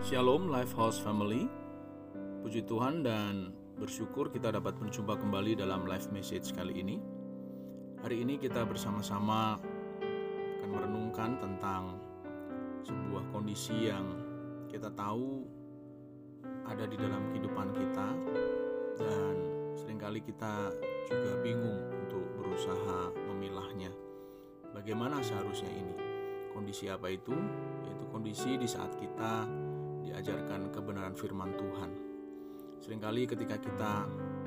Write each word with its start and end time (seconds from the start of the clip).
Shalom 0.00 0.48
Lifehouse 0.48 0.96
Family. 1.04 1.44
Puji 2.40 2.64
Tuhan 2.64 3.04
dan 3.04 3.52
bersyukur 3.76 4.32
kita 4.32 4.48
dapat 4.48 4.80
berjumpa 4.80 5.20
kembali 5.20 5.60
dalam 5.60 5.84
live 5.84 6.08
message 6.08 6.56
kali 6.56 6.80
ini. 6.80 6.96
Hari 8.00 8.24
ini 8.24 8.40
kita 8.40 8.64
bersama-sama 8.64 9.60
akan 10.56 10.68
merenungkan 10.72 11.36
tentang 11.36 12.00
sebuah 12.80 13.28
kondisi 13.28 13.92
yang 13.92 14.16
kita 14.72 14.88
tahu 14.96 15.44
ada 16.64 16.88
di 16.88 16.96
dalam 16.96 17.20
kehidupan 17.36 17.68
kita 17.76 18.08
dan 19.04 19.34
sering 19.76 20.00
kali 20.00 20.24
kita 20.24 20.72
juga 21.12 21.44
bingung 21.44 21.92
untuk 22.08 22.24
berusaha 22.40 23.12
memilahnya. 23.28 23.92
Bagaimana 24.72 25.20
seharusnya 25.20 25.68
ini? 25.76 25.94
Kondisi 26.56 26.88
apa 26.88 27.12
itu? 27.12 27.36
Yaitu 27.84 28.04
kondisi 28.08 28.56
di 28.56 28.64
saat 28.64 28.96
kita 28.96 29.44
diajarkan 30.04 30.72
kebenaran 30.72 31.14
firman 31.16 31.52
Tuhan. 31.56 31.90
Seringkali 32.80 33.28
ketika 33.28 33.60
kita 33.60 33.92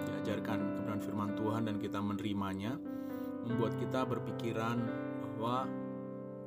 diajarkan 0.00 0.58
kebenaran 0.58 1.02
firman 1.04 1.30
Tuhan 1.36 1.62
dan 1.68 1.76
kita 1.76 2.00
menerimanya, 2.00 2.80
membuat 3.44 3.76
kita 3.76 4.08
berpikiran 4.08 4.78
bahwa 5.20 5.68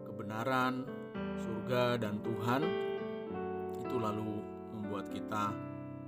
kebenaran, 0.08 0.88
surga, 1.38 2.02
dan 2.02 2.24
Tuhan 2.26 2.62
itu 3.86 3.96
lalu 4.02 4.42
membuat 4.74 5.12
kita 5.12 5.54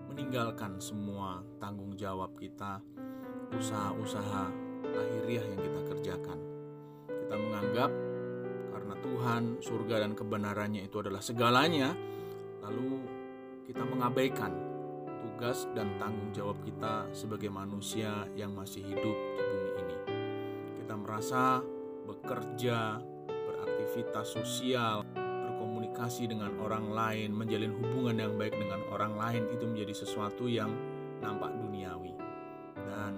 meninggalkan 0.09 0.81
semua 0.81 1.45
tanggung 1.61 1.93
jawab 1.93 2.33
kita, 2.39 2.81
usaha-usaha 3.53 4.49
lahiriah 4.81 5.45
yang 5.45 5.61
kita 5.61 5.81
kerjakan. 5.93 6.39
Kita 7.05 7.35
menganggap 7.37 7.91
karena 8.73 8.95
Tuhan, 8.97 9.41
surga, 9.61 9.95
dan 10.07 10.11
kebenarannya 10.15 10.87
itu 10.87 10.97
adalah 11.03 11.21
segalanya, 11.21 11.93
lalu 12.67 12.99
kita 13.63 13.79
mengabaikan 13.87 14.51
tugas 15.23 15.71
dan 15.71 15.95
tanggung 15.95 16.35
jawab 16.35 16.59
kita 16.67 17.07
sebagai 17.15 17.47
manusia 17.47 18.27
yang 18.35 18.51
masih 18.51 18.83
hidup 18.83 19.15
di 19.15 19.43
bumi 19.47 19.71
ini. 19.79 19.97
Kita 20.83 20.95
merasa 20.99 21.63
bekerja, 22.03 22.99
beraktivitas 23.27 24.35
sosial, 24.35 25.07
berkomunikasi 25.15 26.27
dengan 26.27 26.59
orang 26.59 26.91
lain, 26.91 27.31
menjalin 27.31 27.71
hubungan 27.71 28.19
yang 28.19 28.33
baik 28.35 28.55
dengan 28.55 28.83
orang 28.91 29.15
lain 29.15 29.43
itu 29.51 29.63
menjadi 29.63 29.93
sesuatu 30.03 30.51
yang 30.51 30.71
nampak 31.23 31.55
duniawi. 31.55 32.15
Dan 32.75 33.13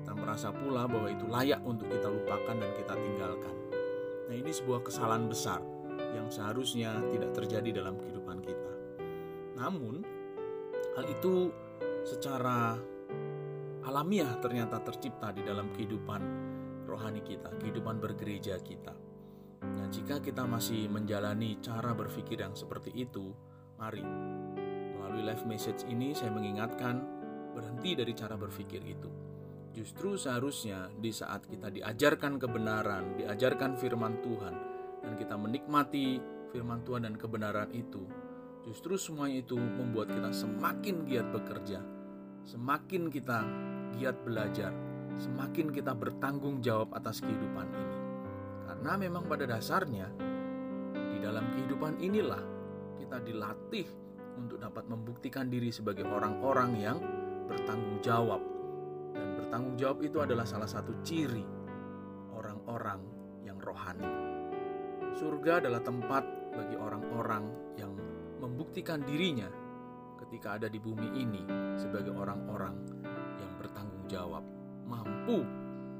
kita 0.00 0.12
merasa 0.16 0.48
pula 0.48 0.88
bahwa 0.88 1.12
itu 1.12 1.28
layak 1.28 1.60
untuk 1.64 1.92
kita 1.92 2.08
lupakan 2.08 2.56
dan 2.56 2.70
kita 2.76 2.94
tinggalkan. 2.96 3.56
Nah, 4.28 4.34
ini 4.36 4.52
sebuah 4.52 4.80
kesalahan 4.84 5.28
besar 5.28 5.60
yang 6.12 6.28
seharusnya 6.28 7.00
tidak 7.12 7.32
terjadi 7.36 7.82
dalam 7.82 7.96
kehidupan. 7.96 8.11
Namun, 9.62 10.02
hal 10.98 11.06
itu 11.06 11.54
secara 12.02 12.74
alamiah 13.86 14.34
ternyata 14.42 14.82
tercipta 14.82 15.30
di 15.30 15.46
dalam 15.46 15.70
kehidupan 15.70 16.22
rohani 16.90 17.22
kita, 17.22 17.54
kehidupan 17.62 18.02
bergereja 18.02 18.58
kita. 18.58 18.90
Nah, 19.62 19.86
jika 19.86 20.18
kita 20.18 20.42
masih 20.42 20.90
menjalani 20.90 21.62
cara 21.62 21.94
berpikir 21.94 22.42
yang 22.42 22.58
seperti 22.58 22.90
itu, 22.90 23.30
mari 23.78 24.02
melalui 24.98 25.22
live 25.22 25.46
message 25.46 25.86
ini 25.86 26.10
saya 26.10 26.34
mengingatkan 26.34 26.98
berhenti 27.54 27.94
dari 27.94 28.12
cara 28.18 28.34
berpikir 28.34 28.82
itu. 28.82 29.10
Justru 29.72 30.18
seharusnya 30.18 30.90
di 30.92 31.14
saat 31.14 31.46
kita 31.46 31.70
diajarkan 31.70 32.36
kebenaran, 32.36 33.16
diajarkan 33.16 33.78
firman 33.78 34.20
Tuhan, 34.20 34.54
dan 35.00 35.12
kita 35.16 35.38
menikmati 35.38 36.20
firman 36.52 36.84
Tuhan 36.84 37.08
dan 37.08 37.14
kebenaran 37.16 37.70
itu, 37.72 38.04
justru 38.62 38.94
semuanya 38.94 39.42
itu 39.42 39.58
membuat 39.58 40.14
kita 40.14 40.30
semakin 40.30 41.02
giat 41.06 41.26
bekerja, 41.34 41.80
semakin 42.46 43.10
kita 43.10 43.42
giat 43.98 44.16
belajar, 44.22 44.70
semakin 45.18 45.74
kita 45.74 45.92
bertanggung 45.92 46.62
jawab 46.62 46.94
atas 46.94 47.18
kehidupan 47.18 47.66
ini. 47.68 47.98
Karena 48.66 48.92
memang 48.98 49.26
pada 49.26 49.44
dasarnya 49.46 50.08
di 50.94 51.18
dalam 51.18 51.50
kehidupan 51.54 51.98
inilah 51.98 52.42
kita 52.98 53.18
dilatih 53.22 53.86
untuk 54.38 54.62
dapat 54.62 54.88
membuktikan 54.88 55.50
diri 55.50 55.68
sebagai 55.74 56.06
orang-orang 56.06 56.70
yang 56.78 56.98
bertanggung 57.50 57.98
jawab. 58.00 58.40
Dan 59.12 59.36
bertanggung 59.36 59.76
jawab 59.76 59.98
itu 60.00 60.18
adalah 60.22 60.46
salah 60.48 60.70
satu 60.70 61.02
ciri 61.04 61.44
orang-orang 62.32 63.02
yang 63.44 63.58
rohani. 63.60 64.08
Surga 65.12 65.60
adalah 65.60 65.84
tempat 65.84 66.24
bagi 66.56 66.76
orang-orang 66.80 67.44
yang 67.76 67.92
membuktikan 68.42 69.06
dirinya 69.06 69.46
ketika 70.18 70.58
ada 70.58 70.66
di 70.66 70.82
bumi 70.82 71.14
ini 71.14 71.46
sebagai 71.78 72.10
orang-orang 72.10 72.74
yang 73.38 73.52
bertanggung 73.54 74.02
jawab, 74.10 74.42
mampu 74.82 75.46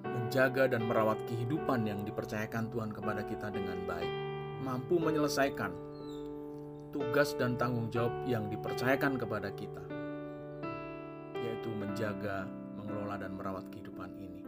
menjaga 0.02 0.66
dan 0.66 0.82
merawat 0.90 1.22
kehidupan 1.30 1.86
yang 1.86 2.02
dipercayakan 2.02 2.66
Tuhan 2.74 2.90
kepada 2.90 3.22
kita 3.22 3.54
dengan 3.54 3.86
baik, 3.86 4.12
mampu 4.66 4.98
menyelesaikan 4.98 5.70
tugas 6.90 7.38
dan 7.38 7.54
tanggung 7.54 7.86
jawab 7.94 8.10
yang 8.26 8.50
dipercayakan 8.50 9.22
kepada 9.22 9.54
kita, 9.54 9.84
yaitu 11.38 11.70
menjaga, 11.70 12.50
mengelola, 12.74 13.22
dan 13.22 13.38
merawat 13.38 13.70
kehidupan 13.70 14.18
ini. 14.18 14.42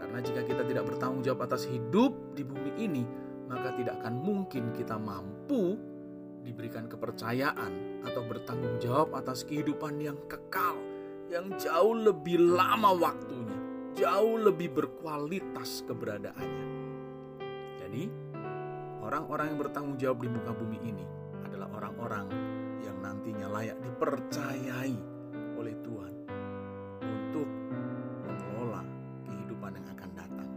Karena 0.00 0.18
jika 0.24 0.40
kita 0.48 0.64
tidak 0.64 0.88
bertanggung 0.88 1.20
jawab 1.20 1.44
atas 1.44 1.68
hidup 1.68 2.16
di 2.32 2.42
bumi 2.42 2.72
ini, 2.80 3.04
maka 3.46 3.76
tidak 3.76 4.00
akan 4.00 4.16
mungkin 4.16 4.72
kita 4.74 4.96
mampu 4.98 5.78
diberikan 6.46 6.86
kepercayaan 6.86 8.06
atau 8.06 8.22
bertanggung 8.22 8.78
jawab 8.78 9.18
atas 9.18 9.42
kehidupan 9.42 9.98
yang 9.98 10.14
kekal, 10.30 10.78
yang 11.26 11.50
jauh 11.58 11.90
lebih 11.90 12.38
lama 12.38 12.94
waktunya, 12.94 13.58
jauh 13.98 14.38
lebih 14.38 14.70
berkualitas 14.70 15.82
keberadaannya. 15.90 16.68
Jadi, 17.82 18.04
orang-orang 19.02 19.50
yang 19.50 19.58
bertanggung 19.58 19.98
jawab 19.98 20.22
di 20.22 20.30
muka 20.30 20.54
bumi 20.54 20.78
ini 20.86 21.06
adalah 21.42 21.66
orang-orang 21.74 22.30
yang 22.86 22.94
nantinya 23.02 23.50
layak 23.50 23.82
dipercayai 23.82 24.94
oleh 25.58 25.74
Tuhan 25.82 26.14
untuk 27.02 27.48
mengelola 28.22 28.86
kehidupan 29.26 29.82
yang 29.82 29.86
akan 29.98 30.10
datang. 30.14 30.50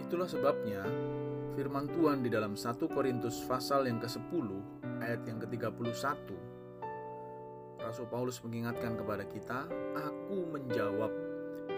Itulah 0.00 0.28
sebabnya 0.30 0.80
firman 1.56 1.88
Tuhan 1.88 2.20
di 2.20 2.28
dalam 2.28 2.52
1 2.52 2.84
Korintus 2.88 3.40
pasal 3.48 3.88
yang 3.88 3.96
ke-10 3.96 4.48
ayat 5.06 5.22
yang 5.22 5.38
ke-31 5.38 6.34
Rasul 7.78 8.10
Paulus 8.10 8.42
mengingatkan 8.42 8.98
kepada 8.98 9.22
kita, 9.30 9.70
"Aku 9.94 10.42
menjawab, 10.50 11.14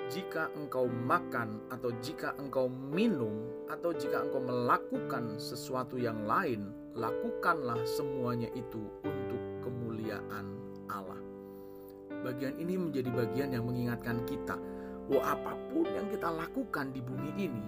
jika 0.09 0.49
engkau 0.57 0.89
makan 0.89 1.61
atau 1.69 1.93
jika 2.01 2.33
engkau 2.41 2.73
minum 2.73 3.69
atau 3.69 3.93
jika 3.93 4.25
engkau 4.25 4.41
melakukan 4.41 5.37
sesuatu 5.37 6.01
yang 6.01 6.25
lain, 6.25 6.73
lakukanlah 6.97 7.77
semuanya 7.85 8.49
itu 8.57 8.81
untuk 9.05 9.43
kemuliaan 9.61 10.49
Allah." 10.89 11.21
Bagian 12.25 12.57
ini 12.57 12.81
menjadi 12.81 13.13
bagian 13.13 13.53
yang 13.53 13.69
mengingatkan 13.69 14.25
kita 14.25 14.57
bahwa 15.13 15.23
apa 15.29 15.53
pun 15.69 15.85
yang 15.93 16.09
kita 16.09 16.33
lakukan 16.33 16.89
di 16.97 17.05
bumi 17.05 17.33
ini 17.37 17.65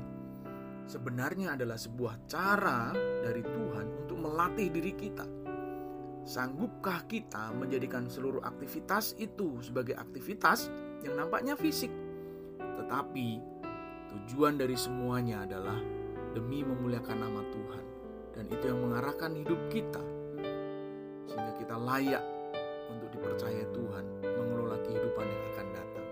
sebenarnya 0.89 1.55
adalah 1.61 1.79
sebuah 1.79 2.27
cara 2.27 2.91
dari 2.97 3.45
Tuhan 3.45 3.87
untuk 4.03 4.19
melatih 4.19 4.75
diri 4.75 4.93
kita. 4.97 5.50
Sanggupkah 6.31 7.11
kita 7.11 7.51
menjadikan 7.59 8.07
seluruh 8.07 8.39
aktivitas 8.47 9.19
itu 9.19 9.59
sebagai 9.67 9.99
aktivitas 9.99 10.71
yang 11.03 11.19
nampaknya 11.19 11.59
fisik, 11.59 11.91
tetapi 12.55 13.43
tujuan 14.15 14.55
dari 14.55 14.79
semuanya 14.79 15.43
adalah 15.43 15.75
demi 16.31 16.63
memuliakan 16.63 17.19
nama 17.19 17.43
Tuhan, 17.51 17.85
dan 18.39 18.45
itu 18.47 18.63
yang 18.63 18.79
mengarahkan 18.79 19.35
hidup 19.43 19.59
kita 19.75 19.99
sehingga 21.27 21.51
kita 21.59 21.75
layak 21.75 22.23
untuk 22.95 23.11
dipercaya 23.11 23.67
Tuhan 23.75 24.05
mengelola 24.23 24.79
kehidupan 24.87 25.27
yang 25.27 25.43
akan 25.51 25.67
datang. 25.75 26.07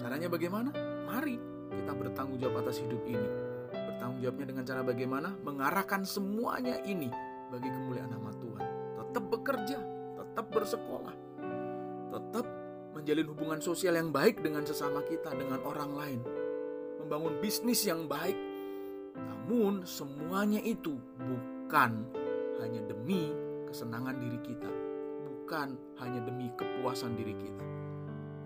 Caranya 0.00 0.28
bagaimana? 0.32 0.72
Mari 1.04 1.36
kita 1.76 1.92
bertanggung 1.92 2.40
jawab 2.40 2.64
atas 2.64 2.80
hidup 2.80 3.04
ini. 3.04 3.28
Bertanggung 3.68 4.24
jawabnya 4.24 4.46
dengan 4.48 4.64
cara 4.64 4.80
bagaimana? 4.80 5.36
Mengarahkan 5.44 6.08
semuanya 6.08 6.80
ini 6.88 7.12
bagi 7.52 7.68
kemuliaan 7.68 8.12
nama 8.16 8.32
Tuhan. 8.32 8.67
Tetap 9.18 9.34
bekerja, 9.34 9.78
tetap 10.14 10.46
bersekolah, 10.54 11.16
tetap 12.14 12.46
menjalin 12.94 13.26
hubungan 13.26 13.58
sosial 13.58 13.98
yang 13.98 14.14
baik 14.14 14.38
dengan 14.46 14.62
sesama 14.62 15.02
kita, 15.02 15.34
dengan 15.34 15.58
orang 15.66 15.90
lain. 15.90 16.20
Membangun 17.02 17.42
bisnis 17.42 17.82
yang 17.82 18.06
baik. 18.06 18.38
Namun 19.18 19.82
semuanya 19.82 20.62
itu 20.62 21.02
bukan 21.18 22.06
hanya 22.62 22.78
demi 22.86 23.34
kesenangan 23.66 24.22
diri 24.22 24.38
kita. 24.38 24.70
Bukan 25.26 25.98
hanya 25.98 26.22
demi 26.22 26.54
kepuasan 26.54 27.18
diri 27.18 27.34
kita 27.34 27.64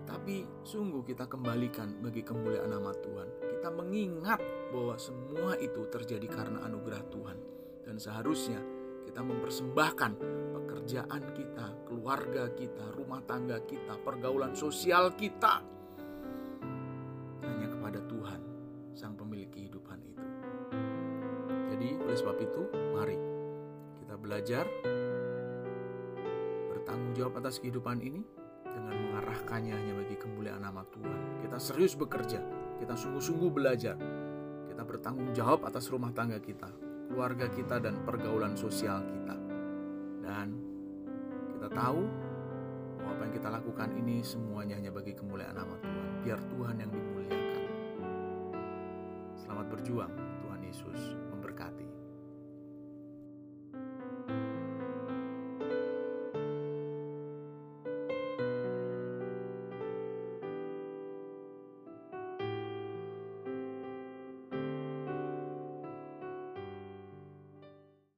tapi 0.09 0.45
sungguh 0.65 1.05
kita 1.05 1.29
kembalikan 1.29 2.01
bagi 2.01 2.25
kemuliaan 2.25 2.73
nama 2.73 2.91
Tuhan. 2.97 3.27
Kita 3.45 3.69
mengingat 3.69 4.41
bahwa 4.73 4.97
semua 4.97 5.53
itu 5.61 5.85
terjadi 5.93 6.27
karena 6.27 6.65
anugerah 6.65 7.01
Tuhan. 7.13 7.37
Dan 7.85 7.95
seharusnya 7.97 8.61
kita 9.03 9.19
mempersembahkan 9.19 10.11
pekerjaan 10.83 11.23
kita, 11.31 11.67
keluarga 11.87 12.43
kita, 12.59 12.91
rumah 12.99 13.23
tangga 13.23 13.55
kita, 13.63 13.95
pergaulan 14.03 14.51
sosial 14.51 15.15
kita 15.15 15.63
hanya 17.39 17.71
kepada 17.71 18.03
Tuhan, 18.03 18.43
Sang 18.91 19.15
Pemilik 19.15 19.47
kehidupan 19.47 20.03
itu. 20.03 20.27
Jadi, 21.71 21.87
oleh 22.03 22.17
sebab 22.19 22.35
itu, 22.35 22.67
mari 22.91 23.15
kita 24.03 24.19
belajar 24.19 24.67
bertanggung 26.67 27.15
jawab 27.15 27.39
atas 27.39 27.63
kehidupan 27.63 28.03
ini 28.03 28.19
dengan 28.67 29.07
mengarahkannya 29.07 29.79
hanya 29.79 29.93
bagi 30.03 30.19
kemuliaan 30.19 30.67
nama 30.67 30.83
Tuhan. 30.91 31.47
Kita 31.47 31.63
serius 31.63 31.95
bekerja, 31.95 32.43
kita 32.83 32.99
sungguh-sungguh 32.99 33.51
belajar, 33.55 33.95
kita 34.67 34.83
bertanggung 34.83 35.31
jawab 35.31 35.63
atas 35.63 35.87
rumah 35.87 36.11
tangga 36.11 36.43
kita, 36.43 36.67
keluarga 37.07 37.47
kita, 37.47 37.79
dan 37.79 38.03
pergaulan 38.03 38.59
sosial 38.59 38.99
kita. 39.07 39.39
Dan 40.19 40.72
kita 41.63 41.79
tahu 41.79 42.03
bahwa 42.99 43.11
apa 43.15 43.21
yang 43.23 43.33
kita 43.39 43.47
lakukan 43.47 43.89
ini 43.95 44.19
semuanya 44.19 44.75
hanya 44.75 44.91
bagi 44.91 45.15
kemuliaan 45.15 45.55
nama 45.55 45.79
Tuhan. 45.79 46.11
Biar 46.19 46.39
Tuhan 46.51 46.75
yang 46.75 46.91
dimuliakan. 46.91 47.63
Selamat 49.39 49.71
berjuang, 49.71 50.11
Tuhan 50.43 50.59
Yesus 50.59 51.12